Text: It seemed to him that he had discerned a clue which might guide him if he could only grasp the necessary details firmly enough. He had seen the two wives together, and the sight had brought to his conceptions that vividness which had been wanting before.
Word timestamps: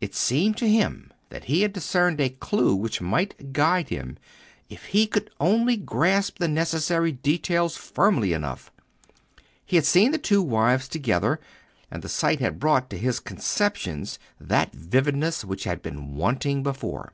It 0.00 0.14
seemed 0.14 0.56
to 0.56 0.68
him 0.70 1.10
that 1.28 1.44
he 1.44 1.60
had 1.60 1.74
discerned 1.74 2.18
a 2.18 2.30
clue 2.30 2.74
which 2.74 3.02
might 3.02 3.52
guide 3.52 3.90
him 3.90 4.16
if 4.70 4.86
he 4.86 5.06
could 5.06 5.28
only 5.38 5.76
grasp 5.76 6.38
the 6.38 6.48
necessary 6.48 7.12
details 7.12 7.76
firmly 7.76 8.32
enough. 8.32 8.72
He 9.66 9.76
had 9.76 9.84
seen 9.84 10.12
the 10.12 10.16
two 10.16 10.40
wives 10.40 10.88
together, 10.88 11.40
and 11.90 12.00
the 12.02 12.08
sight 12.08 12.40
had 12.40 12.58
brought 12.58 12.88
to 12.88 12.96
his 12.96 13.20
conceptions 13.20 14.18
that 14.40 14.72
vividness 14.72 15.44
which 15.44 15.64
had 15.64 15.82
been 15.82 16.14
wanting 16.14 16.62
before. 16.62 17.12